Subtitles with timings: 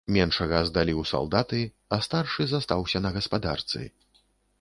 [0.15, 1.59] Меншага здалі ў салдаты,
[1.97, 3.83] а старшы застаўся на гаспадарцы.